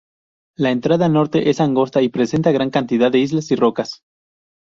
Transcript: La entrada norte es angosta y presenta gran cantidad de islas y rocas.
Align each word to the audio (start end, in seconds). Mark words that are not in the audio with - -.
La 0.57 0.71
entrada 0.71 1.09
norte 1.09 1.51
es 1.51 1.61
angosta 1.61 2.01
y 2.01 2.09
presenta 2.09 2.51
gran 2.51 2.71
cantidad 2.71 3.11
de 3.11 3.19
islas 3.19 3.51
y 3.51 3.55
rocas. 3.55 4.01